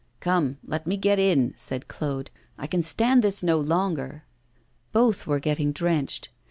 [0.19, 4.23] 'Come, let me get in,' said Claude; 'I can stand this no longer.'
[4.91, 6.29] Both were getting drenched.